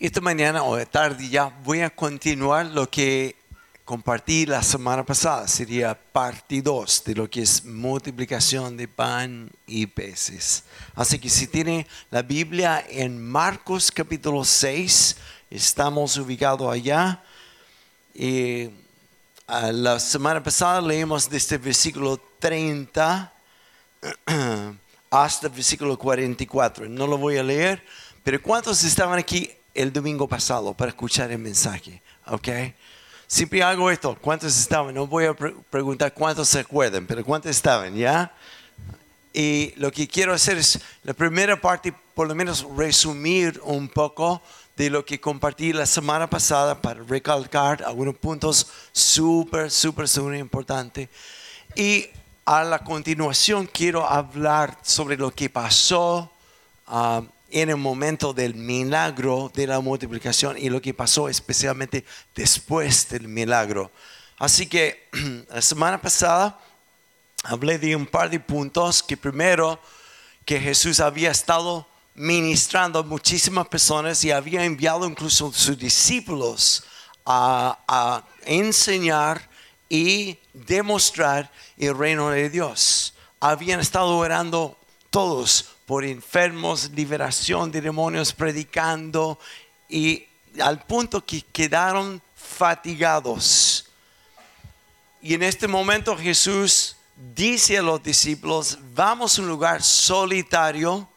[0.00, 3.36] Esta mañana o de tarde ya voy a continuar lo que
[3.84, 5.46] compartí la semana pasada.
[5.46, 10.64] Sería parte 2 de lo que es multiplicación de pan y peces.
[10.94, 15.18] Así que si tiene la Biblia en Marcos capítulo 6,
[15.50, 17.22] estamos ubicados allá.
[18.14, 18.70] Y
[19.46, 23.30] la semana pasada leímos desde el versículo 30
[25.10, 26.88] hasta el versículo 44.
[26.88, 27.84] No lo voy a leer,
[28.24, 32.02] pero ¿cuántos estaban aquí el domingo pasado para escuchar el mensaje?
[32.26, 32.48] ¿Ok?
[33.26, 34.16] Siempre hago esto.
[34.20, 34.94] ¿Cuántos estaban?
[34.94, 37.94] No voy a preguntar cuántos se acuerdan, pero ¿cuántos estaban?
[37.94, 38.32] ¿Ya?
[39.32, 44.42] Y lo que quiero hacer es, la primera parte, por lo menos resumir un poco
[44.76, 51.08] de lo que compartí la semana pasada para recalcar algunos puntos súper, súper, súper importantes.
[51.76, 52.06] Y
[52.44, 56.32] a la continuación quiero hablar sobre lo que pasó
[56.88, 62.04] ah, en el momento del milagro de la multiplicación y lo que pasó especialmente
[62.34, 63.90] después del milagro.
[64.38, 65.08] Así que
[65.48, 66.58] la semana pasada
[67.44, 69.80] hablé de un par de puntos que primero
[70.44, 76.84] que Jesús había estado ministrando a muchísimas personas y había enviado incluso a sus discípulos
[77.24, 79.48] a, enseñar
[79.88, 83.14] y demostrar el reino de Dios.
[83.38, 84.76] Habían estado orando
[85.10, 89.40] todos por enfermos, liberación de demonios, predicando
[89.88, 90.24] y
[90.60, 93.86] al punto que quedaron fatigados.
[95.20, 96.94] Y en este momento Jesús
[97.34, 101.08] dice a los discípulos, vamos a un lugar solitario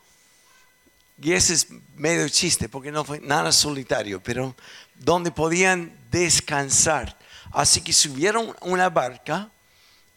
[1.21, 4.55] y ese es medio chiste porque no fue nada solitario, pero
[4.95, 7.15] donde podían descansar.
[7.51, 9.51] Así que subieron una barca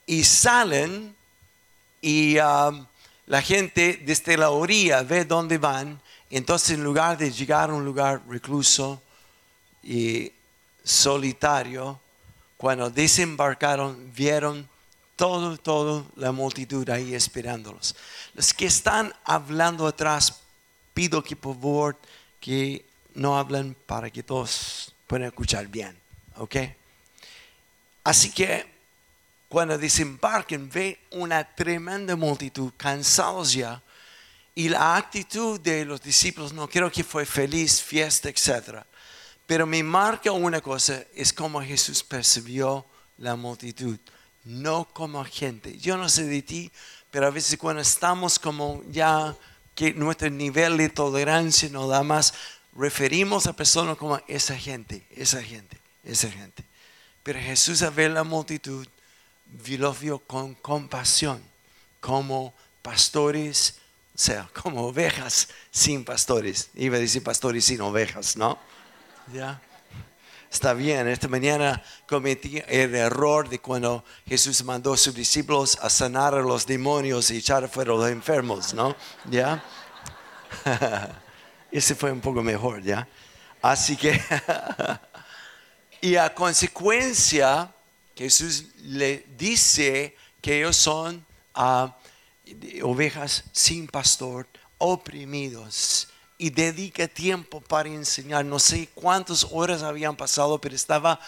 [0.07, 1.15] y salen
[2.01, 2.87] y um,
[3.27, 6.00] la gente desde la orilla ve dónde van.
[6.30, 9.02] Entonces en lugar de llegar a un lugar recluso
[9.82, 10.32] y
[10.82, 12.00] solitario,
[12.56, 14.69] cuando desembarcaron vieron
[15.16, 17.97] todo, todo la multitud ahí esperándolos.
[18.34, 20.41] Los que están hablando atrás
[20.94, 21.97] pido que por favor
[22.41, 22.84] que
[23.15, 25.97] no hablen para que todos puedan escuchar bien.
[26.36, 26.56] ¿Ok?
[28.04, 28.75] Así que
[29.49, 33.83] cuando desembarquen ve una tremenda multitud cansados ya
[34.55, 38.83] y la actitud de los discípulos no creo que fue feliz, fiesta, etc.
[39.47, 42.87] Pero me marca una cosa, es como Jesús percibió
[43.19, 43.99] la multitud,
[44.45, 45.78] no como gente.
[45.78, 46.73] Yo no sé de ti,
[47.11, 49.37] pero a veces cuando estamos como ya
[49.77, 52.34] que nuestro nivel de tolerancia no da más.
[52.77, 56.65] Referimos a personas como esa gente, esa gente, esa gente.
[57.23, 58.87] Pero Jesús a ver la multitud,
[59.79, 61.43] lo vio con compasión,
[62.01, 63.79] como pastores,
[64.15, 66.71] o sea, como ovejas sin pastores.
[66.75, 68.59] Iba a decir pastores sin ovejas, ¿no?
[69.33, 69.61] ¿Ya?
[70.51, 75.91] Está bien, esta mañana cometí el error de cuando Jesús mandó a sus discípulos a
[75.91, 78.97] sanar a los demonios y echar fuera a los enfermos, ¿no?
[79.28, 79.63] ¿Ya?
[81.71, 83.07] Ese fue un poco mejor, ¿ya?
[83.61, 84.19] Así que,
[86.01, 87.75] y a consecuencia,
[88.16, 91.97] Jesús le dice que ellos son ah,
[92.82, 94.47] ovejas sin pastor,
[94.78, 98.44] oprimidos y dedica tiempo para enseñar.
[98.44, 101.21] No sé cuántas horas habían pasado, pero estaba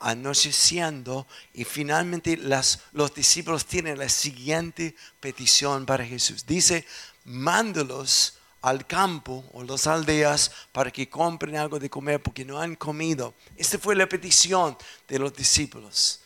[0.00, 6.44] anocheciendo y finalmente los discípulos tienen la siguiente petición para Jesús.
[6.46, 6.86] Dice,
[7.24, 12.76] mándalos al campo o las aldeas para que compren algo de comer porque no han
[12.76, 13.34] comido.
[13.58, 14.74] Esta fue la petición
[15.06, 16.20] de los discípulos.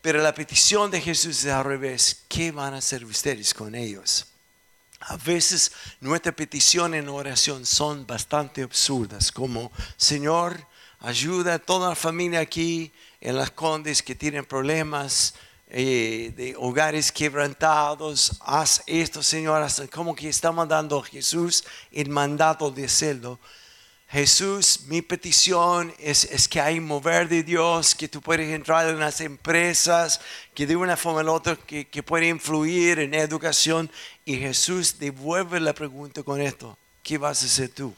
[0.00, 2.24] Pero la petición de Jesús es al revés.
[2.28, 4.26] ¿Qué van a hacer ustedes con ellos?
[5.02, 10.66] A veces nuestras peticiones en oración son bastante absurdas, como Señor,
[10.98, 15.34] ayuda a toda la familia aquí en las condes que tienen problemas
[15.74, 18.38] eh, de hogares quebrantados.
[18.44, 23.40] Haz esto, Señor, como que está mandando Jesús el mandato de hacerlo.
[24.06, 28.98] Jesús, mi petición es, es, que hay mover de Dios, que tú puedes entrar en
[28.98, 30.20] las empresas,
[30.52, 33.90] que de una forma u otra, que, que puede influir en educación.
[34.26, 37.94] Y Jesús devuelve la pregunta con esto, ¿qué vas a hacer tú?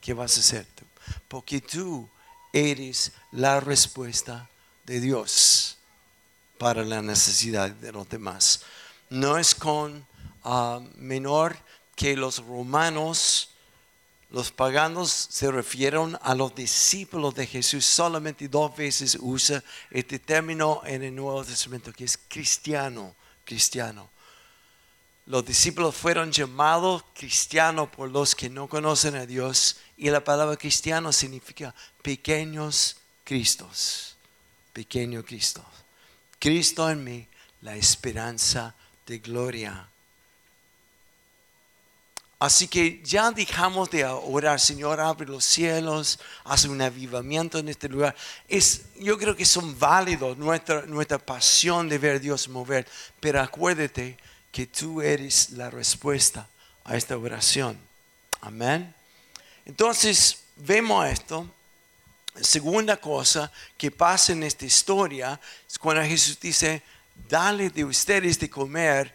[0.00, 0.84] ¿Qué vas a hacer tú?
[1.28, 2.08] Porque tú
[2.54, 4.48] eres la respuesta
[4.86, 5.75] de Dios
[6.58, 8.62] para la necesidad de los demás.
[9.10, 10.06] No es con
[10.44, 11.56] ah, menor
[11.94, 13.50] que los romanos
[14.30, 17.86] los paganos se refieren a los discípulos de Jesús.
[17.86, 23.14] Solamente dos veces usa este término en el Nuevo Testamento, que es cristiano,
[23.44, 24.10] cristiano.
[25.26, 30.56] Los discípulos fueron llamados cristianos por los que no conocen a Dios Y la palabra
[30.56, 34.14] cristiano significa pequeños Cristos.
[34.72, 35.64] Pequeño Cristo.
[36.46, 37.26] Cristo en mí,
[37.62, 38.72] la esperanza
[39.04, 39.88] de gloria.
[42.38, 47.88] Así que ya dejamos de orar, Señor, abre los cielos, hace un avivamiento en este
[47.88, 48.14] lugar.
[48.46, 52.86] Es, yo creo que son válidos nuestra, nuestra pasión de ver a Dios mover,
[53.18, 54.16] pero acuérdate
[54.52, 56.48] que tú eres la respuesta
[56.84, 57.76] a esta oración.
[58.40, 58.94] Amén.
[59.64, 61.50] Entonces, vemos esto.
[62.40, 66.82] Segunda cosa que pasa en esta historia es cuando Jesús dice,
[67.28, 69.14] dale de ustedes de comer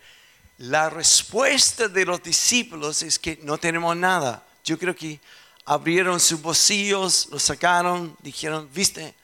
[0.61, 4.45] la respuesta de los discípulos es que no tenemos nada.
[4.63, 5.19] Yo creo que
[5.65, 9.15] abrieron sus bolsillos, lo sacaron, dijeron, viste,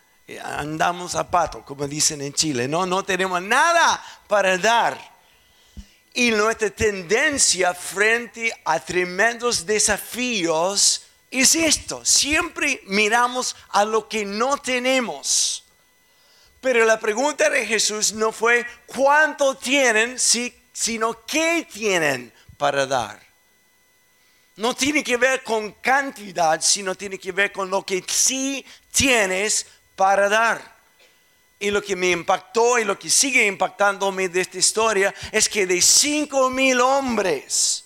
[0.44, 2.68] andamos a pato, como dicen en Chile.
[2.68, 5.00] No, no tenemos nada para dar.
[6.16, 12.06] Y nuestra tendencia frente a tremendos desafíos es esto.
[12.06, 15.64] Siempre miramos a lo que no tenemos.
[16.62, 23.20] Pero la pregunta de Jesús no fue cuánto tienen, si sino qué tienen para dar.
[24.58, 29.66] No tiene que ver con cantidad, sino tiene que ver con lo que sí tienes
[29.96, 30.78] para dar.
[31.60, 35.66] Y lo que me impactó y lo que sigue impactándome de esta historia es que
[35.66, 37.86] de cinco mil hombres,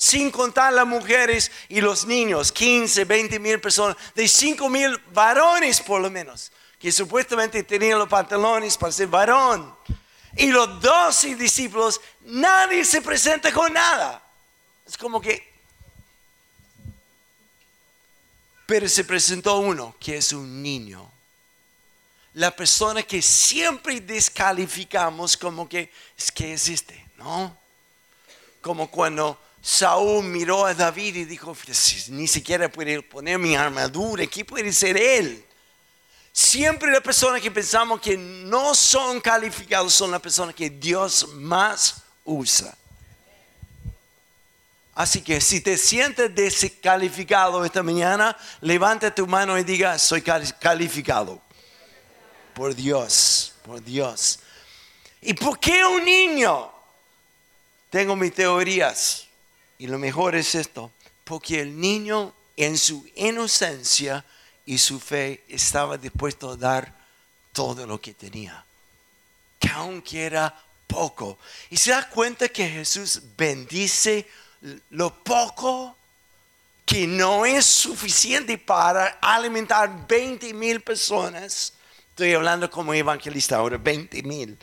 [0.00, 5.80] sin contar las mujeres y los niños, 15, 20 mil personas, de cinco mil varones
[5.80, 9.74] por lo menos, que supuestamente tenían los pantalones para ser varón
[10.36, 14.22] y los doce discípulos, nadie se presenta con nada.
[14.86, 15.52] Es como que...
[18.66, 21.10] Pero se presentó uno que es un niño.
[22.34, 27.56] La persona que siempre descalificamos como que es que existe, ¿no?
[28.60, 31.56] Como cuando Saúl miró a David y dijo,
[32.08, 35.44] ni siquiera puede poner mi armadura, ¿qué puede ser él?
[36.32, 42.02] Siempre las personas que pensamos que no son calificados son las personas que Dios más
[42.24, 42.76] usa.
[44.94, 51.40] Así que si te sientes descalificado esta mañana, levanta tu mano y diga, soy calificado.
[52.52, 54.40] Por Dios, por Dios.
[55.20, 56.72] ¿Y por qué un niño?
[57.90, 59.27] Tengo mis teorías.
[59.78, 60.90] Y lo mejor es esto.
[61.24, 64.24] Porque el niño en su inocencia
[64.66, 66.94] y su fe estaba dispuesto a dar
[67.52, 68.64] todo lo que tenía,
[69.58, 70.54] que aunque era
[70.86, 71.38] poco.
[71.70, 74.26] Y se da cuenta que Jesús bendice
[74.90, 75.96] lo poco
[76.84, 81.74] que no es suficiente para alimentar 20 mil personas.
[82.10, 84.58] Estoy hablando como evangelista ahora, 20 mil.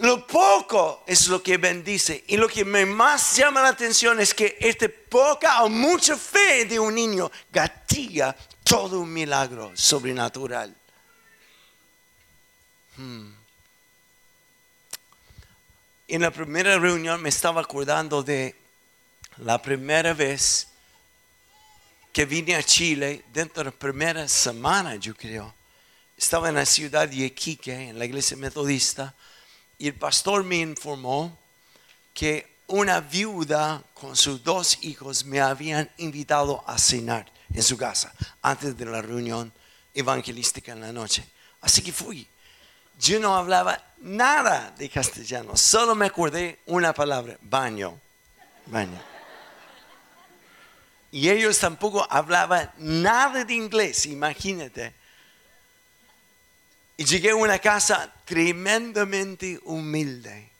[0.00, 2.24] Lo poco es lo que bendice.
[2.28, 6.64] Y lo que me más llama la atención es que esta poca o mucha fe
[6.64, 10.74] de un niño gatilla todo un milagro sobrenatural.
[12.96, 13.30] Hmm.
[16.08, 18.56] En la primera reunión me estaba acordando de
[19.36, 20.68] la primera vez
[22.10, 25.54] que vine a Chile, dentro de la primera semana, yo creo.
[26.16, 29.14] Estaba en la ciudad de Iquique, en la iglesia metodista
[29.80, 31.36] y el pastor me informó
[32.12, 38.12] que una viuda con sus dos hijos me habían invitado a cenar en su casa
[38.42, 39.50] antes de la reunión
[39.94, 41.26] evangelística en la noche.
[41.62, 42.28] Así que fui.
[42.98, 47.98] Yo no hablaba nada de castellano, solo me acordé una palabra, baño,
[48.66, 49.00] baño.
[51.10, 54.92] Y ellos tampoco hablaban nada de inglés, imagínate.
[57.00, 60.50] Y llegué a una casa tremendamente humilde.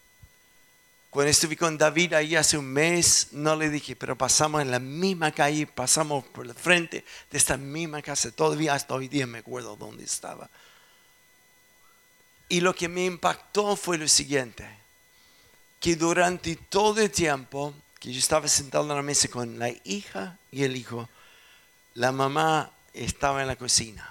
[1.11, 4.79] Cuando estuve con David ahí hace un mes, no le dije, pero pasamos en la
[4.79, 8.31] misma calle, pasamos por el frente de esta misma casa.
[8.31, 10.49] Todavía hasta hoy día me acuerdo dónde estaba.
[12.49, 14.67] Y lo que me impactó fue lo siguiente,
[15.79, 20.39] que durante todo el tiempo que yo estaba sentado en la mesa con la hija
[20.51, 21.07] y el hijo,
[21.93, 24.11] la mamá estaba en la cocina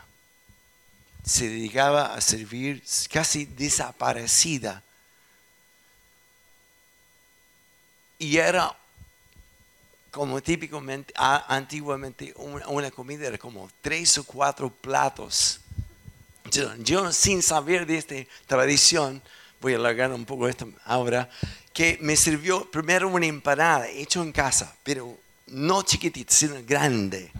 [1.30, 4.82] se dedicaba a servir casi desaparecida.
[8.18, 8.76] Y era
[10.10, 15.60] como típicamente, antiguamente, una, comida era como tres o cuatro platos.
[16.80, 18.16] Yo, sin saber de esta
[18.48, 19.22] tradición,
[19.62, 21.30] voy a alargar un poco esto ahora,
[21.72, 27.32] que me sirvió primero una empanada hecha en casa, pero no chiquitita, sino grande.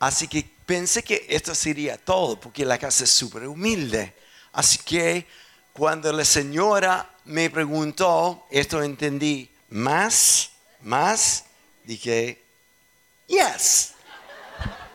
[0.00, 4.14] Así que pensé que esto sería todo, porque la casa es súper humilde.
[4.52, 5.26] Así que
[5.72, 11.44] cuando la señora me preguntó, esto entendí, más, más,
[11.84, 12.42] dije,
[13.30, 13.92] Yes.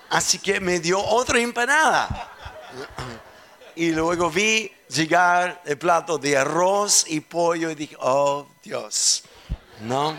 [0.09, 2.31] Así que me dio otra empanada.
[3.77, 9.25] Y luego vi llegar el plato de arroz y pollo y dije, oh Dios,
[9.81, 10.15] ¿no?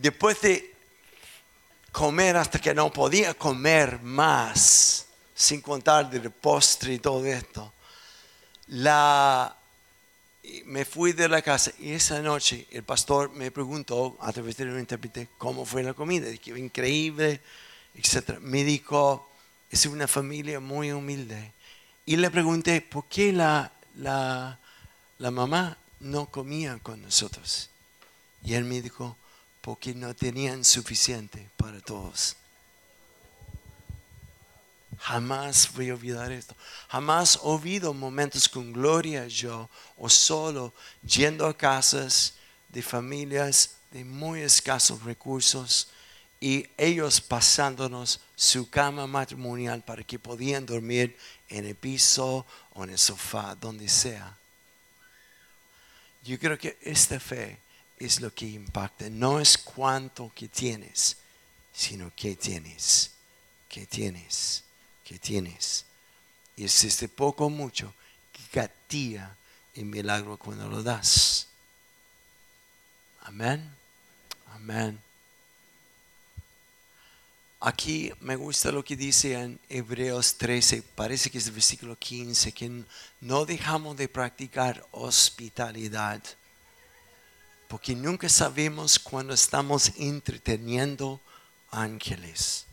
[0.00, 0.72] Después de
[1.92, 5.04] comer hasta que no podía comer más,
[5.34, 7.70] sin contar del postre y todo esto,
[8.68, 9.54] la,
[10.64, 14.64] me fui de la casa y esa noche el pastor me preguntó a través de
[14.64, 17.42] un intérprete cómo fue la comida, que increíble,
[17.94, 18.38] etc.
[18.40, 19.28] Me dijo,
[19.70, 21.52] es una familia muy humilde.
[22.06, 24.58] Y le pregunté, ¿por qué la, la,
[25.18, 27.68] la mamá no comía con nosotros?
[28.42, 29.18] Y él me dijo,
[29.60, 32.36] porque no tenían suficiente para todos.
[34.98, 36.54] Jamás voy a olvidar esto.
[36.88, 42.34] Jamás he olvido momentos con gloria yo o solo yendo a casas
[42.68, 45.88] de familias de muy escasos recursos
[46.40, 51.16] y ellos pasándonos su cama matrimonial para que podían dormir
[51.48, 54.36] en el piso o en el sofá, donde sea.
[56.22, 57.58] Yo creo que esta fe
[58.00, 59.08] es lo que impacta.
[59.08, 61.18] No es cuánto que tienes,
[61.72, 63.12] sino qué tienes,
[63.68, 64.64] qué tienes
[65.10, 65.84] que tienes.
[66.56, 67.92] Y es este poco o mucho
[68.32, 69.34] que gatilla
[69.74, 71.48] el milagro cuando lo das.
[73.22, 73.68] Amén.
[74.52, 75.00] Amén.
[77.58, 82.52] Aquí me gusta lo que dice en Hebreos 13, parece que es el versículo 15,
[82.52, 82.84] que
[83.20, 86.22] no dejamos de practicar hospitalidad,
[87.70, 91.20] porque nunca sabemos cuando estamos entreteniendo
[91.70, 92.66] ángeles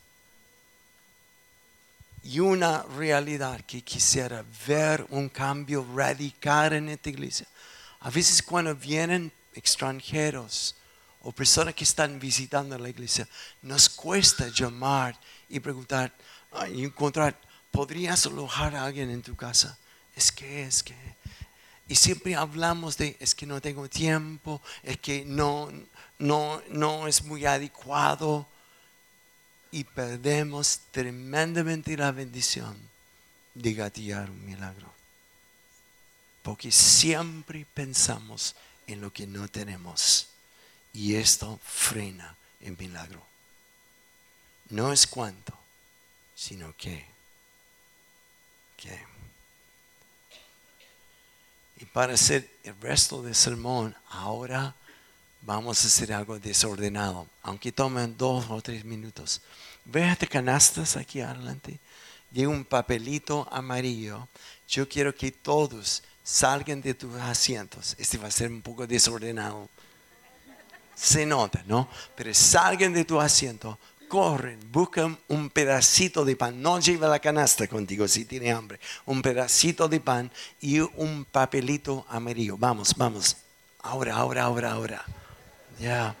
[2.24, 7.46] y una realidad que quisiera ver un cambio radical en esta iglesia.
[8.00, 10.74] A veces cuando vienen extranjeros
[11.22, 13.28] o personas que están visitando la iglesia,
[13.62, 15.16] nos cuesta llamar
[15.48, 16.12] y preguntar
[16.74, 17.38] y encontrar,
[17.70, 19.78] ¿podrías alojar a alguien en tu casa?
[20.16, 20.96] Es que, es que.
[21.88, 25.70] Y siempre hablamos de, es que no tengo tiempo, es que no,
[26.18, 28.46] no, no es muy adecuado
[29.70, 32.76] y perdemos tremendamente la bendición
[33.54, 34.92] de gatillar un milagro.
[36.42, 38.54] Porque siempre pensamos
[38.86, 40.28] en lo que no tenemos
[40.92, 43.22] y esto frena el milagro.
[44.70, 45.56] No es cuánto,
[46.34, 47.06] sino que.
[51.78, 54.74] Y para hacer el resto del sermón, ahora
[55.42, 59.40] vamos a hacer algo desordenado, aunque tomen dos o tres minutos.
[59.84, 61.78] Ve este canastas aquí adelante.
[62.32, 64.28] Y un papelito amarillo.
[64.68, 67.94] Yo quiero que todos salgan de tus asientos.
[67.98, 69.68] Este va a ser un poco desordenado.
[70.94, 71.88] Se nota, ¿no?
[72.16, 76.60] Pero salgan de tu asiento, corren, buscan un pedacito de pan.
[76.60, 78.80] No lleva la canasta contigo si tiene hambre.
[79.06, 82.56] Un pedacito de pan y un papelito amarillo.
[82.56, 83.36] Vamos, vamos.
[83.82, 85.04] Ahora, ahora, ahora, ahora.
[85.78, 86.16] Ya.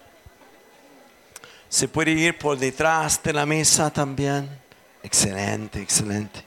[1.68, 4.48] Se puede ir por detrás de la mesa también.
[5.02, 6.44] Excelente, excelente.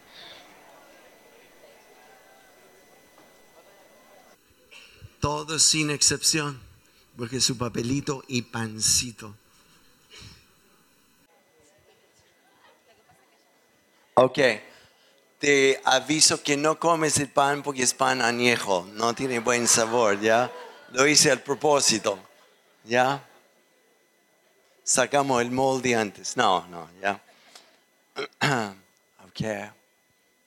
[5.19, 6.59] Todos sin excepción,
[7.15, 9.35] porque su papelito y pancito.
[14.13, 14.39] Ok,
[15.39, 20.19] te aviso que no comes el pan porque es pan añejo, no tiene buen sabor,
[20.19, 20.51] ¿ya?
[20.91, 22.19] Lo hice al propósito.
[22.83, 23.23] ¿Ya?
[24.83, 26.35] Sacamos el molde antes.
[26.35, 27.21] No, no, ya.
[29.27, 29.71] ok.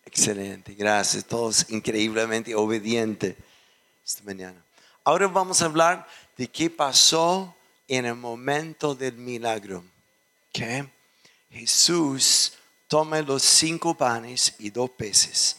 [0.05, 1.25] Excelente, gracias.
[1.25, 3.37] Todos increíblemente obedientes
[4.05, 4.63] esta mañana.
[5.03, 6.07] Ahora vamos a hablar
[6.37, 7.55] de qué pasó
[7.89, 9.83] en el momento del milagro.
[10.51, 10.89] ¿Okay?
[11.51, 12.53] Jesús
[12.95, 15.57] toma los cinco panes y dos peces,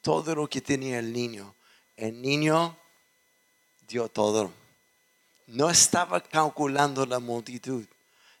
[0.00, 1.54] todo lo que tenía el niño.
[1.96, 2.76] El niño
[3.86, 4.52] dio todo
[5.52, 7.84] no estaba calculando la multitud.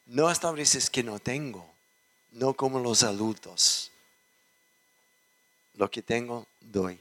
[0.06, 1.70] No estaba diciendo que no tengo.
[2.30, 3.90] No como los adultos.
[5.74, 6.98] Lo que tengo, doy.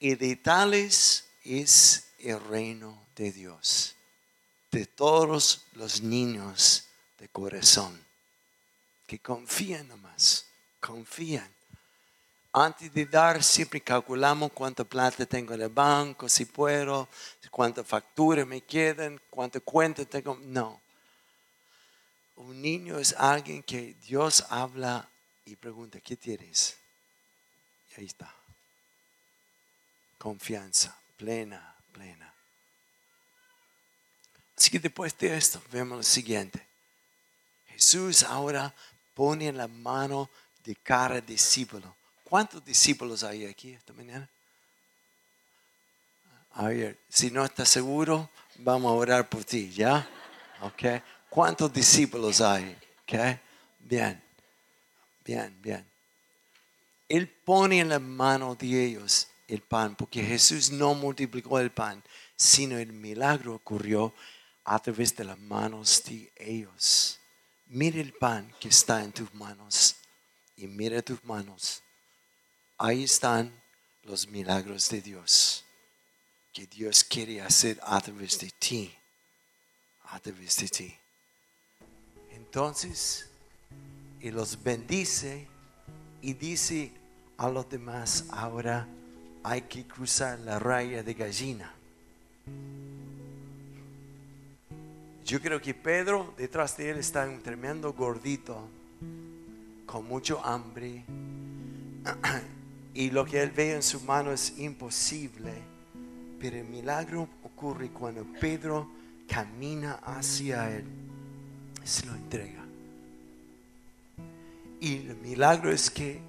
[0.00, 3.94] Y de tales es el reino de Dios.
[4.70, 6.84] De todos los niños
[7.18, 8.02] de corazón.
[9.06, 10.45] Que confían nomás.
[10.86, 11.56] Confían
[12.58, 17.06] antes de dar, siempre calculamos cuánta plata tengo en el banco, si puedo,
[17.50, 20.38] cuántas facturas me quedan, cuántas cuentas tengo.
[20.40, 20.80] No.
[22.36, 25.06] Un niño es alguien que Dios habla
[25.44, 26.78] y pregunta, ¿qué tienes?
[27.90, 28.34] Y ahí está.
[30.16, 32.32] Confianza, plena, plena.
[34.56, 36.66] Así que después de esto, vemos lo siguiente.
[37.66, 38.74] Jesús ahora
[39.12, 40.30] pone la mano
[40.66, 41.94] de cada discípulo.
[42.24, 44.28] ¿Cuántos discípulos hay aquí esta mañana?
[46.54, 50.08] A ver, si no estás seguro, vamos a orar por ti, ¿ya?
[50.62, 51.02] ¿Ok?
[51.30, 52.76] ¿Cuántos discípulos hay?
[53.02, 53.38] ¿Ok?
[53.78, 54.20] Bien,
[55.24, 55.86] bien, bien.
[57.08, 62.02] Él pone en la mano de ellos el pan, porque Jesús no multiplicó el pan,
[62.34, 64.12] sino el milagro ocurrió
[64.64, 67.20] a través de las manos de ellos.
[67.66, 69.94] Mira el pan que está en tus manos
[70.56, 71.82] y mira tus manos.
[72.78, 73.52] Ahí están
[74.02, 75.64] los milagros de Dios
[76.56, 78.90] que Dios quiere hacer a través de ti.
[80.04, 80.96] A través de ti.
[82.30, 83.28] Entonces,
[84.20, 85.46] y los bendice
[86.22, 86.92] y dice
[87.36, 88.88] a los demás, ahora
[89.42, 91.74] hay que cruzar la raya de gallina.
[95.26, 98.66] Yo creo que Pedro detrás de él está un tremendo gordito,
[99.86, 101.04] con mucho hambre,
[102.94, 105.52] y lo que él ve en su mano es imposible,
[106.38, 108.88] pero el milagro ocurre cuando Pedro
[109.28, 110.84] camina hacia él,
[111.84, 112.64] se lo entrega.
[114.80, 116.20] Y el milagro es que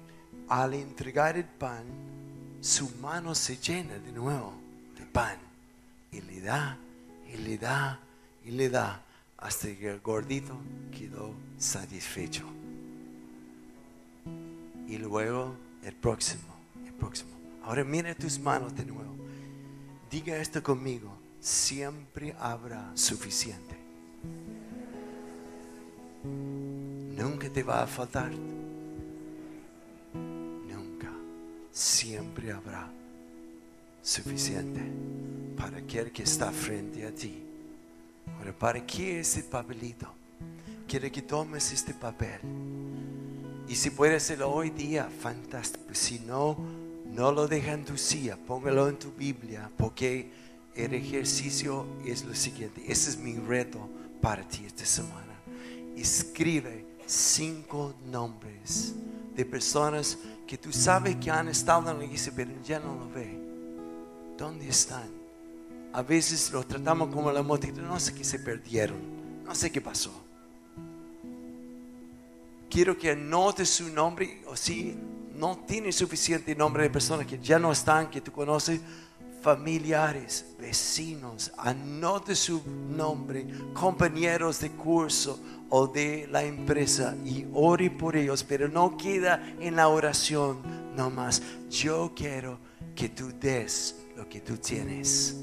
[0.48, 1.84] al entregar el pan,
[2.60, 4.52] su mano se llena de nuevo
[4.98, 5.36] de pan
[6.10, 6.78] y le da,
[7.32, 8.00] y le da,
[8.44, 9.02] y le da
[9.36, 10.56] hasta que el gordito
[10.96, 12.44] quedó satisfecho.
[14.88, 15.54] Y luego
[15.84, 16.54] el próximo,
[16.84, 17.30] el próximo.
[17.62, 19.14] Ahora mira tus manos de nuevo.
[20.10, 21.14] Diga esto conmigo.
[21.38, 23.76] Siempre habrá suficiente.
[26.24, 28.32] Nunca te va a faltar.
[30.14, 31.12] Nunca.
[31.70, 32.90] Siempre habrá
[34.02, 34.80] suficiente
[35.56, 37.42] para aquel que está frente a ti.
[38.38, 40.08] Ahora, ¿para qué ese papelito?
[40.86, 42.40] Quiero que tomes este papel.
[43.68, 45.84] Y si puedes hacerlo hoy día, fantástico.
[45.92, 46.56] Si no,
[47.12, 50.30] no lo deja en tu silla, póngalo en tu Biblia, porque
[50.74, 52.82] el ejercicio es lo siguiente.
[52.86, 53.86] Ese es mi reto
[54.22, 55.34] para ti esta semana.
[55.96, 58.94] Escribe cinco nombres
[59.36, 63.10] de personas que tú sabes que han estado en la iglesia, pero ya no lo
[63.10, 63.38] ve.
[64.38, 65.10] ¿Dónde están?
[65.92, 68.98] A veces los tratamos como la multitud, no sé qué se perdieron,
[69.44, 70.27] no sé qué pasó.
[72.70, 74.96] Quiero que anote su nombre, o si
[75.34, 78.80] no tiene suficiente nombre de personas que ya no están, que tú conoces,
[79.40, 85.38] familiares, vecinos, anote su nombre, compañeros de curso
[85.70, 90.58] o de la empresa y ore por ellos, pero no queda en la oración
[90.96, 91.42] nomás.
[91.70, 92.58] Yo quiero
[92.94, 95.36] que tú des lo que tú tienes.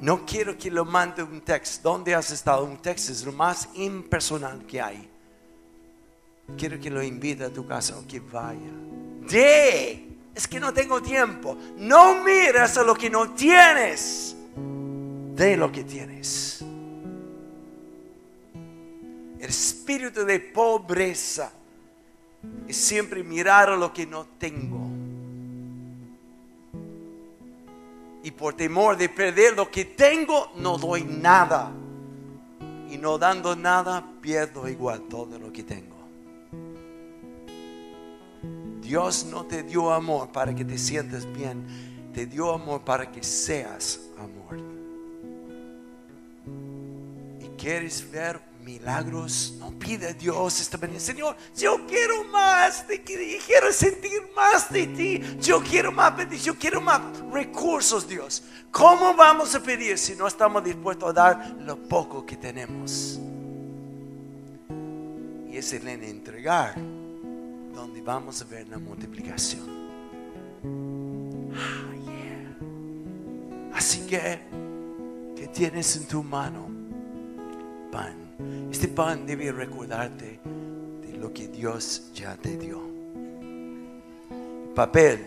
[0.00, 1.90] No quiero que lo mande un texto.
[1.90, 2.64] ¿Dónde has estado?
[2.64, 5.09] Un texto es lo más impersonal que hay.
[6.56, 8.72] Quiero que lo invite a tu casa o que vaya.
[9.28, 10.08] De.
[10.34, 11.56] Es que no tengo tiempo.
[11.76, 14.36] No miras a lo que no tienes.
[15.34, 16.64] De lo que tienes.
[19.38, 21.50] El espíritu de pobreza
[22.68, 24.88] es siempre mirar a lo que no tengo.
[28.22, 31.72] Y por temor de perder lo que tengo, no doy nada.
[32.90, 35.89] Y no dando nada, pierdo igual todo lo que tengo.
[38.90, 43.22] Dios no te dio amor para que te sientas bien, te dio amor para que
[43.22, 44.58] seas amor.
[47.38, 52.98] Y quieres ver milagros, no pide a Dios esta mañana, Señor, yo quiero más de
[52.98, 53.14] ti,
[53.46, 57.00] quiero sentir más de ti, yo quiero más bendición, quiero más
[57.30, 58.42] recursos, Dios.
[58.72, 63.20] ¿Cómo vamos a pedir si no estamos dispuestos a dar lo poco que tenemos?
[65.48, 66.99] Y es el en entregar
[67.74, 69.68] donde vamos a ver la multiplicación.
[71.54, 71.90] Ah.
[73.74, 74.38] Así que,
[75.36, 76.68] ¿qué tienes en tu mano?
[77.90, 78.30] Pan
[78.70, 80.40] este pan debe recordarte
[81.02, 82.80] de lo que Dios ya te dio.
[84.74, 85.26] Papel,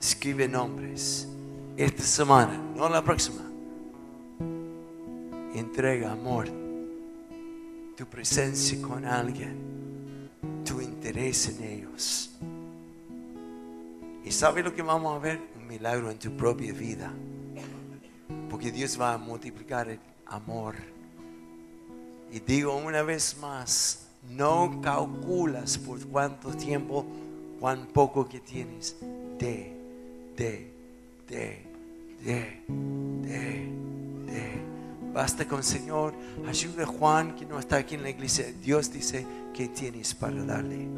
[0.00, 1.28] escribe nombres.
[1.76, 3.42] Esta semana, no la próxima.
[5.54, 6.48] Entrega amor,
[7.96, 9.73] tu presencia con alguien,
[11.04, 12.30] interés en ellos.
[14.24, 15.38] ¿Y sabe lo que vamos a ver?
[15.60, 17.12] Un milagro en tu propia vida.
[18.48, 20.76] Porque Dios va a multiplicar el amor
[22.32, 27.04] y digo una vez más, no calculas por cuánto tiempo,
[27.60, 28.96] cuán poco que tienes.
[29.38, 29.76] De,
[30.36, 30.72] de,
[31.28, 31.62] de,
[32.24, 32.62] de,
[33.28, 34.03] de.
[35.14, 36.12] Basta con Señor,
[36.44, 38.52] ayuda a Juan que no está aquí en la iglesia.
[38.60, 39.24] Dios dice
[39.54, 40.88] que tienes para darle.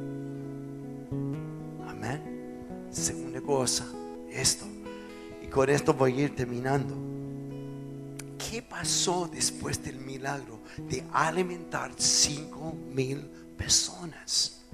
[1.86, 2.86] Amén.
[2.90, 3.84] Segunda cosa,
[4.30, 4.64] esto.
[5.42, 6.96] Y con esto voy a ir terminando.
[8.38, 13.20] ¿Qué pasó después del milagro de alimentar cinco mil
[13.58, 14.64] personas?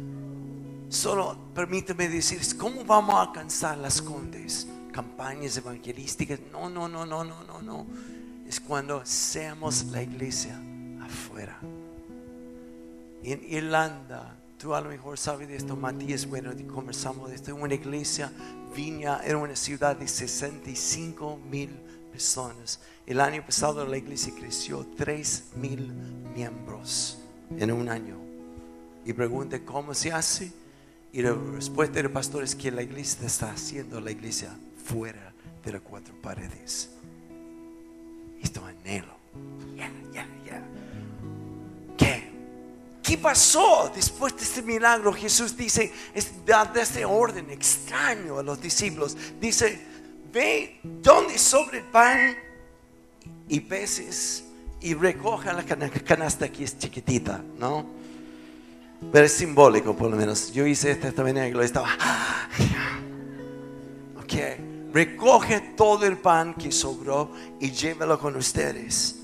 [0.88, 4.68] Solo permíteme decir, ¿cómo vamos a alcanzar las condes?
[4.92, 6.38] Campañas evangelísticas.
[6.52, 7.86] No, no, no, no, no, no, no.
[8.46, 10.60] Es cuando seamos la iglesia
[11.00, 11.58] afuera.
[13.22, 17.54] En Irlanda, tú a lo mejor sabes de esto, Matías, bueno, conversamos de esto.
[17.54, 18.32] Una iglesia,
[18.74, 21.70] Viña, era una ciudad de 65 mil
[22.10, 22.80] personas.
[23.06, 25.92] El año pasado la iglesia creció 3 mil
[26.34, 27.18] miembros
[27.58, 28.16] en un año.
[29.04, 30.52] Y pregunte cómo se hace
[31.12, 35.72] y la respuesta del pastor es que la iglesia está haciendo la iglesia fuera de
[35.72, 36.90] las cuatro paredes.
[38.42, 39.14] Esto anhelo.
[39.76, 40.62] Ya, ya, ya.
[41.96, 42.30] ¿Qué?
[43.02, 45.12] ¿Qué pasó después de este milagro?
[45.12, 45.92] Jesús dice,
[46.44, 49.16] da este orden extraño a los discípulos.
[49.40, 49.80] Dice,
[50.32, 52.34] ve donde sobre el pan
[53.48, 54.44] y peces
[54.80, 57.86] y recoja la canasta que es chiquitita, ¿no?
[59.12, 60.52] Pero es simbólico, por lo menos.
[60.52, 61.88] Yo hice esto esta mañana y lo estaba.
[64.22, 64.71] Ok.
[64.92, 69.16] Recoge todo el pan que sobró y llévalo con ustedes.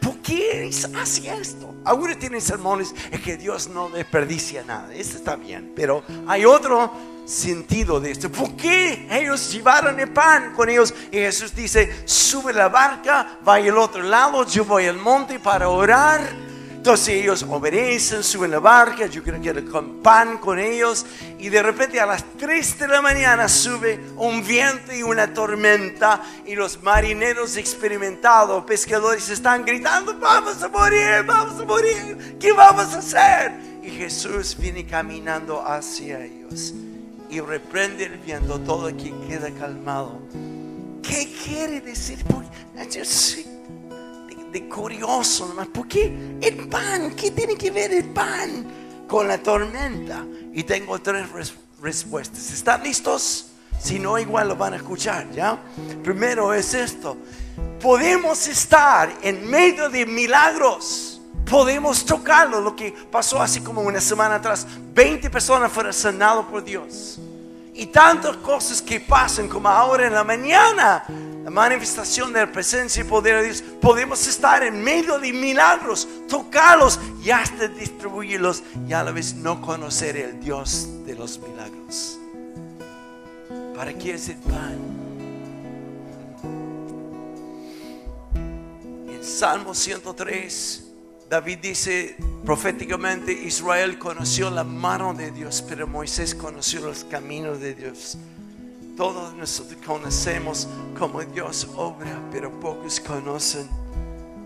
[0.00, 1.74] ¿Por qué hace esto?
[1.84, 4.92] Algunos tienen sermones es que Dios no desperdicia nada.
[4.94, 5.72] Eso está bien.
[5.76, 6.90] Pero hay otro
[7.24, 8.30] sentido de esto.
[8.30, 10.92] ¿Por qué ellos llevaron el pan con ellos?
[11.10, 15.68] Y Jesús dice, sube la barca, vaya al otro lado, yo voy al monte para
[15.68, 16.51] orar
[16.82, 21.06] entonces ellos obedecen, suben la barca, yo creo que con pan con ellos
[21.38, 26.20] y de repente a las 3 de la mañana sube un viento y una tormenta
[26.44, 32.92] y los marineros experimentados, pescadores están gritando, vamos a morir, vamos a morir, ¿qué vamos
[32.94, 33.52] a hacer?
[33.80, 36.74] Y Jesús viene caminando hacia ellos
[37.30, 40.20] y reprende el viento, todo aquí queda calmado.
[41.00, 42.18] ¿Qué quiere decir?
[42.90, 43.04] Yo
[44.52, 45.68] de curioso nomás.
[45.68, 47.14] ¿Por qué el pan?
[47.16, 48.66] ¿Qué tiene que ver el pan
[49.08, 50.24] con la tormenta?
[50.52, 51.26] Y tengo tres
[51.80, 52.52] respuestas.
[52.52, 53.46] ¿Están listos?
[53.80, 55.58] Si no, igual lo van a escuchar, ¿ya?
[56.04, 57.16] Primero es esto.
[57.80, 61.20] Podemos estar en medio de milagros.
[61.50, 62.60] Podemos tocarlo.
[62.60, 64.66] Lo que pasó así como una semana atrás.
[64.94, 67.18] 20 personas fueron sanadas por Dios.
[67.74, 71.04] Y tantas cosas que pasan como ahora en la mañana
[71.44, 76.06] la manifestación de la presencia y poder de Dios, podemos estar en medio de milagros,
[76.28, 82.18] tocarlos y hasta distribuirlos y a la vez no conocer el Dios de los milagros.
[83.74, 84.78] ¿Para qué es el pan?
[89.08, 90.84] En Salmo 103,
[91.28, 97.74] David dice proféticamente, Israel conoció la mano de Dios, pero Moisés conoció los caminos de
[97.74, 98.16] Dios.
[98.96, 103.68] Todos nosotros conocemos cómo Dios obra, pero pocos conocen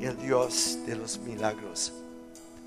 [0.00, 1.92] el Dios de los milagros.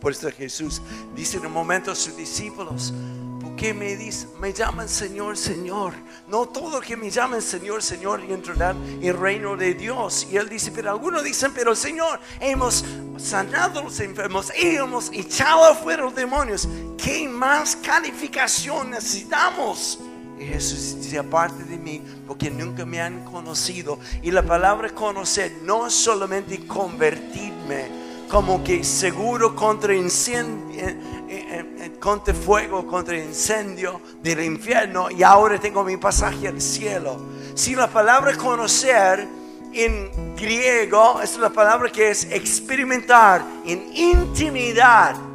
[0.02, 0.82] Por eso Jesús
[1.16, 2.94] dice en un momento a sus discípulos,
[3.42, 5.94] ¿por qué me, dicen, me llaman Señor, Señor?
[6.28, 10.28] No todo que me llamen Señor, Señor y entrarán en el reino de Dios.
[10.32, 12.86] Y él dice, pero algunos dicen, pero Señor, hemos
[13.18, 16.68] sanado los enfermos, hemos echado afuera los demonios.
[16.98, 20.00] ¿Qué más calificación necesitamos?
[20.40, 24.00] Y Jesús dice, aparte de mí, porque nunca me han conocido.
[24.22, 27.88] Y la palabra conocer no es solamente convertirme,
[28.30, 30.98] como que seguro contra incendio, eh,
[31.28, 37.20] eh, eh, contra fuego, contra incendio del infierno, y ahora tengo mi pasaje al cielo.
[37.54, 39.28] Si la palabra conocer
[39.74, 45.29] en griego es la palabra que es experimentar en intimidad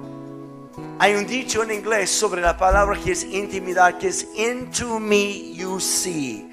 [0.99, 5.53] hay un dicho en inglés sobre la palabra que es intimidad, que es into me
[5.55, 6.49] you see.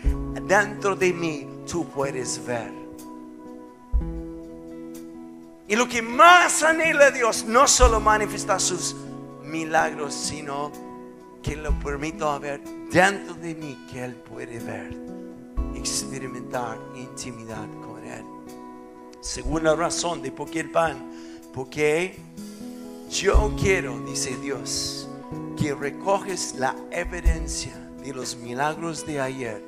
[0.47, 2.71] Dentro de mí tú puedes ver.
[5.67, 8.95] Y lo que más anhela Dios no solo manifestar sus
[9.43, 10.71] milagros, sino
[11.41, 14.93] que lo permita ver dentro de mí que Él puede ver,
[15.75, 18.25] experimentar intimidad con Él.
[19.21, 21.11] Segunda razón de por qué el pan,
[21.53, 22.17] porque
[23.11, 25.07] yo quiero, dice Dios,
[25.57, 29.63] que recoges la evidencia de los milagros de ayer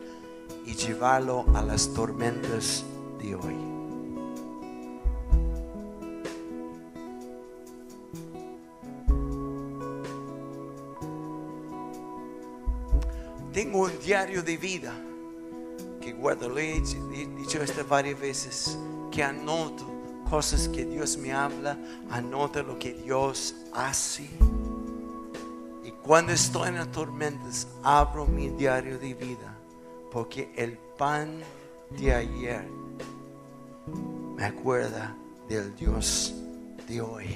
[0.65, 2.85] y llevarlo a las tormentas
[3.21, 3.55] de hoy.
[13.51, 14.95] Tengo un diario de vida
[16.01, 18.77] que guardo, le he dicho esto varias veces,
[19.11, 19.92] que anoto
[20.29, 21.77] cosas que Dios me habla,
[22.09, 24.29] anota lo que Dios hace.
[25.83, 29.57] Y cuando estoy en las tormentas, abro mi diario de vida,
[30.11, 31.39] porque el pan
[31.99, 32.67] de ayer
[34.35, 35.15] me acuerda
[35.47, 36.33] del Dios
[36.87, 37.35] de hoy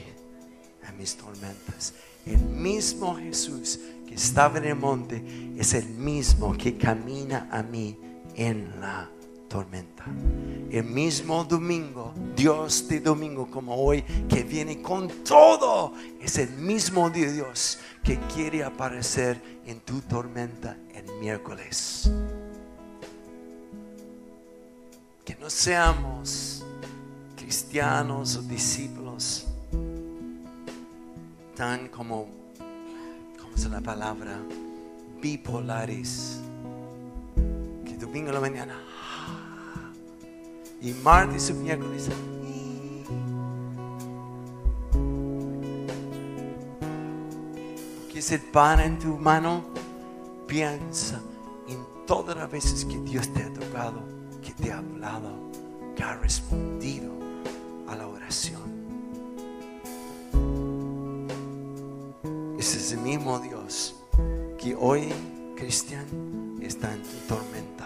[0.88, 1.94] en mis tormentas.
[2.26, 5.24] El mismo Jesús que estaba en el monte
[5.58, 7.98] es el mismo que camina a mí
[8.36, 9.10] en la
[9.48, 10.06] tormenta.
[10.72, 17.10] El mismo domingo, Dios de domingo como hoy, que viene con todo, es el mismo
[17.10, 22.12] Dios que quiere aparecer en tu tormenta el miércoles.
[25.24, 26.66] Que no seamos
[27.36, 29.46] cristianos o discípulos
[31.56, 32.28] tan como,
[33.42, 34.38] ¿cómo es la palabra?
[35.20, 36.40] Bipolares.
[37.84, 38.87] Que domingo a la mañana
[40.82, 42.10] y martes y miércoles.
[48.12, 49.64] Que es el pan en tu mano,
[50.48, 51.22] piensa
[51.68, 54.02] en todas las veces que Dios te ha tocado,
[54.42, 55.52] que te ha hablado,
[55.96, 57.12] que ha respondido
[57.88, 58.78] a la oración.
[62.58, 63.96] Ese es el mismo Dios
[64.58, 65.14] que hoy,
[65.56, 66.06] cristian,
[66.62, 67.77] está en tu tormenta.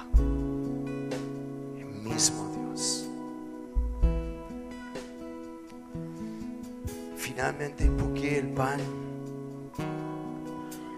[7.97, 8.79] Porque el pan?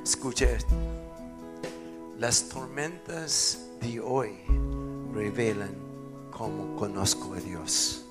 [0.03, 0.75] Escucha esto.
[2.19, 4.35] Las tormentas de hoy
[5.13, 5.73] revelan
[6.31, 8.05] cómo conozco a Dios.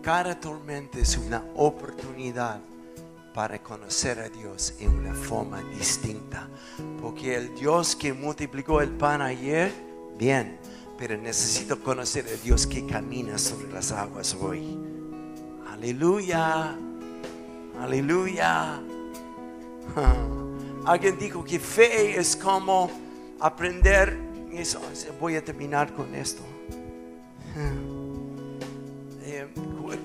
[0.00, 2.60] Cada tormenta es una oportunidad
[3.34, 6.48] para conocer a Dios en una forma distinta.
[7.00, 9.72] Porque el Dios que multiplicó el pan ayer,
[10.16, 10.58] bien,
[11.02, 14.78] pero necesito conocer a Dios que camina sobre las aguas hoy.
[15.68, 16.76] Aleluya,
[17.80, 18.80] aleluya.
[20.86, 22.88] Alguien dijo que fe es como
[23.40, 24.16] aprender,
[25.18, 26.42] voy a terminar con esto.
[29.24, 29.46] Eh,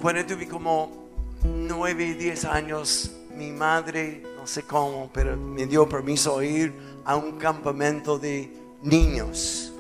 [0.01, 1.09] cuando tuve como
[1.43, 7.37] 9, 10 años, mi madre, no sé cómo, pero me dio permiso ir a un
[7.37, 8.51] campamento de
[8.83, 9.73] niños.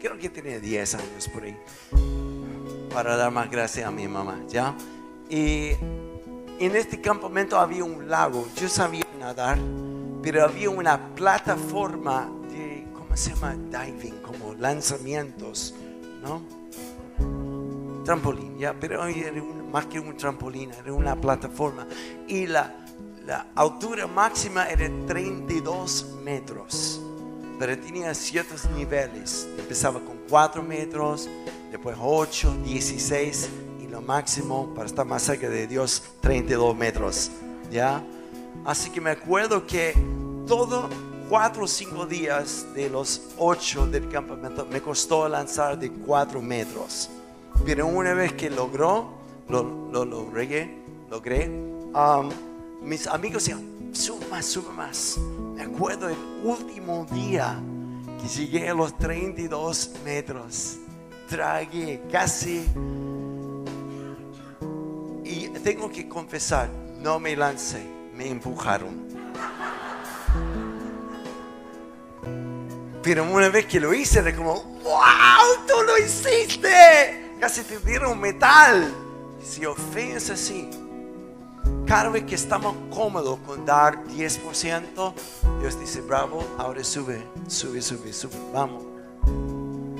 [0.00, 1.56] Creo que tenía 10 años por ahí.
[2.90, 4.74] Para dar más gracias a mi mamá, ¿ya?
[5.28, 5.72] Y
[6.58, 8.48] en este campamento había un lago.
[8.56, 9.58] Yo sabía nadar,
[10.22, 13.54] pero había una plataforma de, ¿cómo se llama?
[13.54, 15.74] Diving, como lanzamientos,
[16.22, 16.42] ¿no?
[18.02, 21.86] Trampolín, ya, pero era más que un trampolín, era una plataforma.
[22.26, 22.74] Y la,
[23.26, 27.02] la altura máxima era 32 metros,
[27.60, 29.46] pero tenía ciertos niveles.
[29.58, 31.28] Empezaba con 4 metros,
[31.70, 33.50] después 8, 16
[33.82, 37.30] y lo máximo para estar más cerca de Dios, 32 metros,
[37.70, 38.02] ¿ya?
[38.64, 39.92] Así que me acuerdo que
[40.46, 40.88] todo
[41.28, 47.10] cuatro o cinco días de los ocho del campamento me costó lanzar de 4 metros.
[47.66, 49.18] Pero una vez que logró,
[49.50, 50.78] lo, lo logré,
[51.10, 52.30] logré um,
[52.80, 55.18] mis amigos decían, sube más, sube más.
[55.54, 57.58] Me acuerdo el último día
[58.20, 60.76] que llegué a los 32 metros.
[61.28, 62.66] Tragué casi.
[65.24, 67.82] Y tengo que confesar, no me lancé,
[68.14, 69.08] me empujaron.
[73.02, 75.66] Pero una vez que lo hice, era como, ¡Wow!
[75.66, 77.36] ¡Tú lo hiciste!
[77.40, 78.92] Casi te dieron metal.
[79.42, 80.68] Si ofendes así,
[81.90, 85.12] cada vez que estamos cómodos con dar 10%,
[85.58, 88.84] Dios dice, bravo, ahora sube, sube, sube, sube, vamos.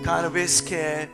[0.05, 1.09] Cada vez que,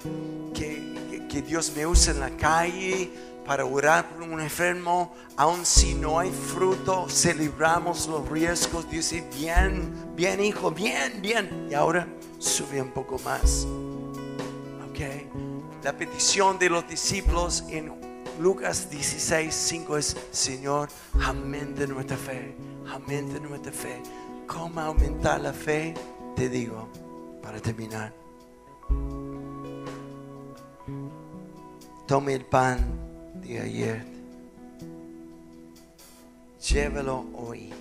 [0.52, 3.10] que, que Dios me usa en la calle
[3.46, 8.86] para orar por un enfermo, aun si no hay fruto, celebramos los riesgos.
[8.90, 11.68] Dice, bien, bien hijo, bien, bien.
[11.70, 12.06] Y ahora
[12.38, 13.66] sube un poco más.
[14.90, 15.00] Ok.
[15.82, 17.88] La petición de los discípulos en
[18.38, 20.90] Lucas 16, 5 es, Señor,
[21.22, 22.54] aumente nuestra fe,
[22.86, 24.02] aumente nuestra fe.
[24.46, 25.94] ¿Cómo aumentar la fe?
[26.34, 26.88] Te digo,
[27.42, 28.12] para terminar.
[32.06, 32.86] Tome el pan
[33.42, 34.04] de ayer.
[36.60, 37.72] Llévelo hoy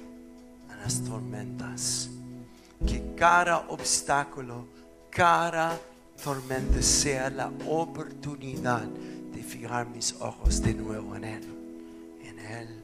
[0.71, 2.09] a las tormentas.
[2.87, 4.67] Que cada obstáculo,
[5.09, 5.77] cada
[6.23, 8.83] tormenta sea la oportunidad
[9.45, 11.43] fijar mis ojos de nuevo en Él.
[12.23, 12.83] En Él.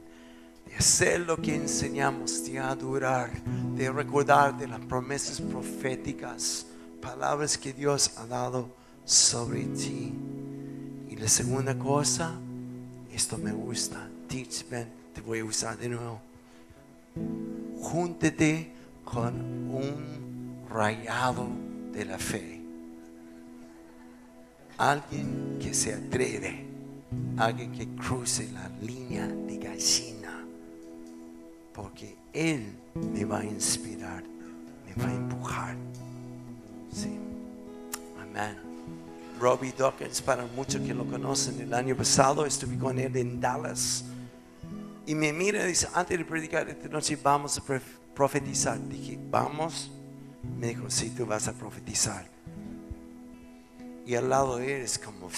[0.66, 3.30] de hacer lo que enseñamos, de adorar,
[3.76, 6.66] de recordar de las promesas proféticas,
[7.00, 8.70] palabras que Dios ha dado
[9.04, 10.14] sobre ti.
[11.10, 12.32] Y la segunda cosa,
[13.12, 16.20] esto me gusta, teach, ven, te voy a usar de nuevo.
[17.80, 18.72] Júntete
[19.04, 21.48] con un rayado
[21.92, 22.61] de la fe.
[24.78, 26.66] Alguien que se atreve,
[27.36, 30.44] alguien que cruce la línea de gallina,
[31.72, 34.24] porque Él me va a inspirar,
[34.86, 35.76] me va a empujar.
[36.92, 37.18] Sí.
[38.20, 38.56] Amén.
[39.42, 44.04] Robbie Dawkins, para muchos que lo conocen, el año pasado estuve con él en Dallas.
[45.04, 47.62] Y me mira y dice, antes de predicar esta noche vamos a
[48.14, 48.78] profetizar.
[48.88, 49.90] Dije, vamos.
[50.58, 52.24] Me dijo, sí, tú vas a profetizar.
[54.06, 55.28] Y al lado de él es como...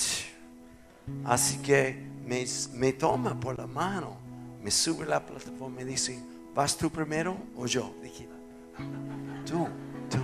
[1.25, 4.17] Así que me, me toma por la mano,
[4.63, 6.19] me sube a la plataforma y dice,
[6.55, 7.95] ¿vas tú primero o yo?
[8.03, 8.27] Dije,
[9.45, 9.69] tú,
[10.09, 10.19] tú.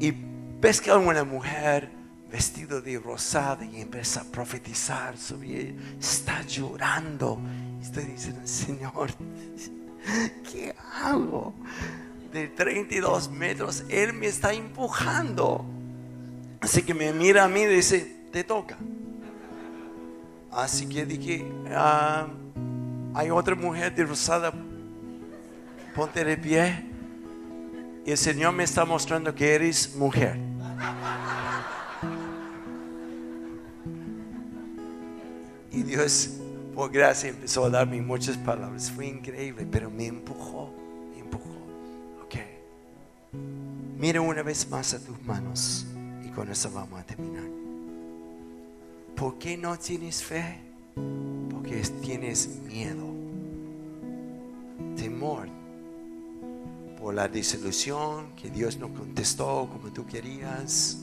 [0.00, 0.14] Y
[0.60, 1.90] ves que una mujer
[2.32, 7.38] vestido de rosada y empieza a profetizar sobre él, está llorando.
[7.82, 9.10] Estoy diciendo, Señor,
[10.50, 11.52] ¿qué hago?
[12.32, 15.66] De 32 metros, Él me está empujando.
[16.62, 18.78] Así que me mira a mí y dice, te toca.
[20.52, 22.28] Así que dije, ah,
[23.14, 24.52] hay otra mujer de rosada,
[25.92, 26.86] ponte de pie.
[28.06, 30.36] Y el Señor me está mostrando que eres mujer.
[35.72, 36.30] Y Dios,
[36.76, 38.88] por gracia, empezó a darme muchas palabras.
[38.88, 40.72] Fue increíble, pero me empujó,
[41.12, 41.50] me empujó.
[42.24, 42.36] Ok.
[43.98, 45.86] Mira una vez más a tus manos
[46.34, 47.44] con eso vamos a terminar.
[49.16, 50.58] ¿Por qué no tienes fe?
[51.50, 53.06] Porque tienes miedo,
[54.96, 55.48] temor
[57.02, 60.98] por la desilusión que Dios no contestó como tú querías,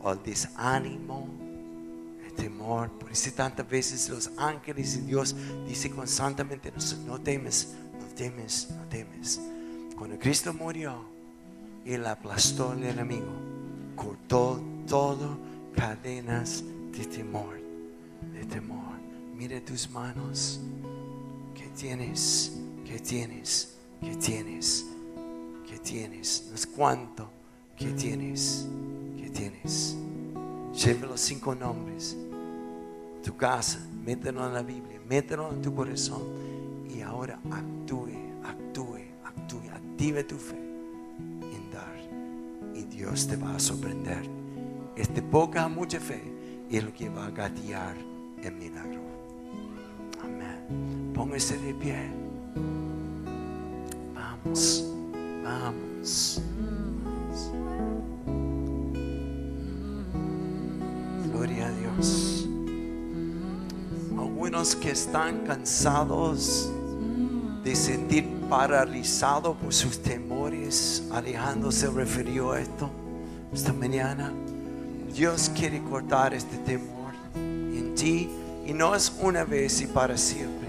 [0.00, 1.28] o el desánimo
[2.36, 2.90] temor.
[2.92, 5.34] Por eso tantas veces los ángeles y Dios
[5.66, 6.72] dice constantemente,
[7.06, 9.40] no, temes, no temes, no temes.
[9.96, 11.04] Cuando Cristo murió,
[11.84, 13.32] Él aplastó al enemigo,
[14.02, 15.38] cortó todo
[15.74, 17.60] cadenas de temor,
[18.32, 18.98] de temor.
[19.36, 20.60] Mire tus manos,
[21.54, 22.52] que tienes,
[22.84, 24.86] que tienes, que tienes,
[25.68, 27.30] que tienes, no es cuánto
[27.76, 28.66] que tienes,
[29.16, 29.96] que tienes.
[30.74, 32.16] Lleve los cinco nombres.
[33.22, 36.22] Tu casa, mételo en la Biblia, mételo en tu corazón.
[36.88, 38.10] Y ahora actúe,
[38.44, 40.61] actúe, actúe, active tu fe
[42.92, 44.22] Dios te va a sorprender.
[44.96, 46.22] Este poca, mucha fe
[46.70, 47.96] es lo que va a gatear
[48.42, 49.00] el milagro.
[50.22, 51.10] Amén.
[51.14, 52.10] Póngase de pie.
[54.14, 54.84] Vamos,
[55.42, 56.42] vamos.
[61.32, 62.48] Gloria a Dios.
[64.18, 66.70] Algunos que están cansados
[67.64, 72.90] de sentir paralizados por sus temores, alejándose refirió a esto
[73.50, 74.30] esta mañana.
[75.10, 78.28] Dios quiere cortar este temor en ti
[78.66, 80.68] y no es una vez y para siempre.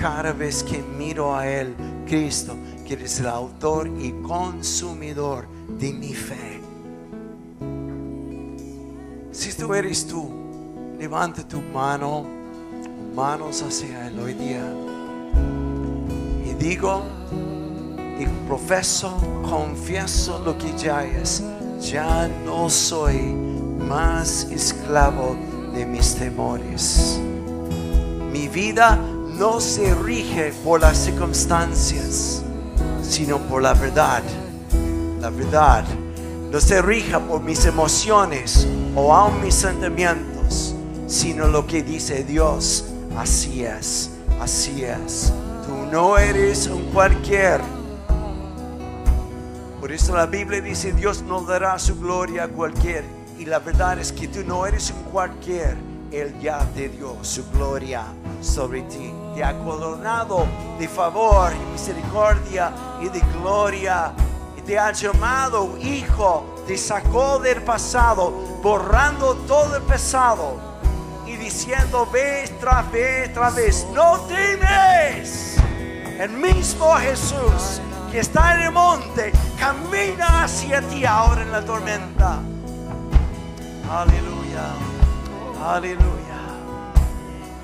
[0.00, 1.76] cada vez que miro a Él,
[2.08, 5.46] Cristo, que eres el autor y consumidor
[5.78, 6.60] de mi fe.
[9.30, 10.28] Si tú eres tú,
[10.98, 12.26] levanta tu mano,
[13.14, 14.91] manos hacia Él hoy día.
[16.62, 17.02] Digo,
[18.20, 19.12] y profeso,
[19.50, 21.42] confieso lo que ya es.
[21.80, 25.36] Ya no soy más esclavo
[25.74, 27.18] de mis temores.
[28.30, 28.96] Mi vida
[29.36, 32.44] no se rige por las circunstancias,
[33.02, 34.22] sino por la verdad.
[35.20, 35.84] La verdad
[36.52, 40.76] no se rija por mis emociones o aún mis sentimientos,
[41.08, 42.84] sino lo que dice Dios.
[43.16, 45.32] Así es, así es.
[45.92, 47.60] No eres un cualquier.
[49.78, 53.04] Por eso la Biblia dice, Dios no dará su gloria a cualquier.
[53.38, 55.76] Y la verdad es que tú no eres un cualquier.
[56.10, 58.04] Él ya te dio su gloria
[58.40, 59.12] sobre ti.
[59.34, 60.46] Te ha coronado
[60.78, 62.72] de favor y misericordia
[63.02, 64.14] y de gloria
[64.64, 68.30] te ha llamado hijo, te sacó del pasado,
[68.62, 70.56] borrando todo el pasado
[71.26, 75.41] y diciendo vez tras vez tras vez, no temes.
[76.18, 82.38] El mismo Jesús que está en el monte camina hacia ti ahora en la tormenta.
[83.90, 84.64] Aleluya,
[85.64, 86.22] aleluya.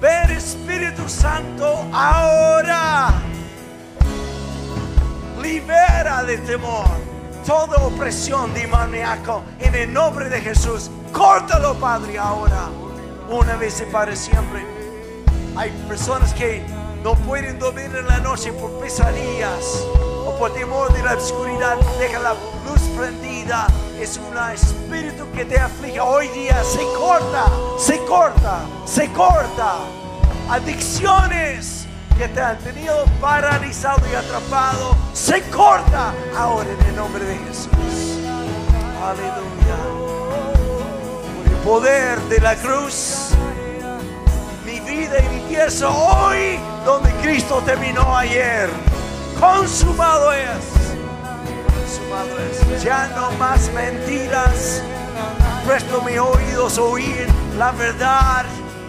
[0.00, 3.12] Ver Espíritu Santo ahora
[5.42, 6.86] libera de temor.
[7.46, 10.90] Toda opresión demoníaco en el nombre de Jesús.
[11.12, 12.68] Córtalo, Padre, ahora.
[13.30, 14.66] Una vez y para siempre.
[15.56, 16.62] Hay personas que
[17.08, 19.82] no pueden dormir en la noche por pesadillas
[20.26, 21.78] o por temor de la oscuridad.
[21.98, 22.34] Deja la
[22.66, 23.66] luz prendida.
[23.98, 26.62] Es un espíritu que te aflige hoy día.
[26.62, 27.46] Se corta,
[27.78, 29.76] se corta, se corta.
[30.50, 31.86] Adicciones
[32.18, 34.94] que te han tenido paralizado y atrapado.
[35.14, 38.18] Se corta ahora en el nombre de Jesús.
[39.02, 39.78] Aleluya.
[41.38, 43.30] Por el poder de la cruz
[45.04, 48.68] y mi hoy donde Cristo terminó ayer.
[49.38, 50.64] Consumado es.
[51.76, 52.82] Consumado es.
[52.82, 54.82] Ya no más mentiras.
[55.66, 58.44] Presto mis oídos oír la verdad.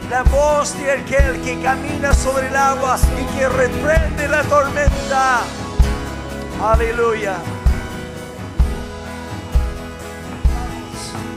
[0.10, 5.42] La voz de aquel que camina sobre el agua y que reprende la tormenta.
[6.64, 7.36] Aleluya.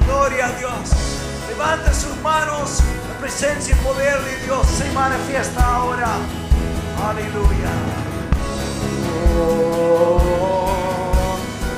[0.07, 0.91] Gloria a Dios.
[1.49, 2.83] Levanta sus manos.
[3.23, 6.09] Presencia y poder de Dios se manifiesta ahora.
[7.07, 7.71] Aleluya.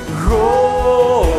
[0.07, 1.34] Es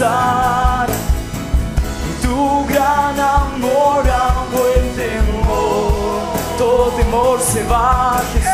[2.24, 6.22] tu gran amor amó el temor.
[6.56, 8.48] Todo temor se va, Jesús.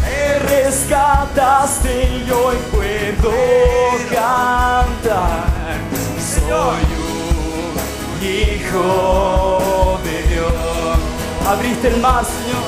[0.00, 3.30] Me rescataste y hoy puedo
[4.08, 5.44] cantar.
[6.18, 10.54] Soy un hijo de Dios.
[11.46, 12.64] Abriste el mar, Señor.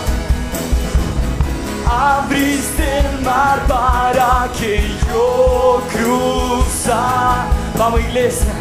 [1.91, 7.60] Abriste el mar para que yo cruzara.
[7.79, 8.53] Vamos iglesia.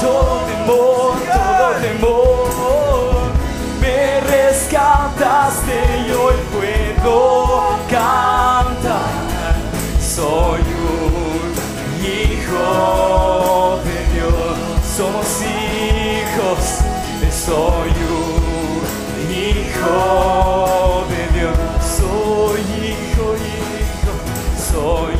[0.00, 3.32] Todo temor, todo temor.
[3.80, 5.76] Me rescataste
[6.08, 9.10] y hoy puedo cantar.
[10.00, 11.54] Soy un
[12.04, 14.58] hijo de Dios.
[14.96, 16.80] Somos hijos.
[17.46, 21.04] Soy un hijo
[24.90, 25.19] sonho.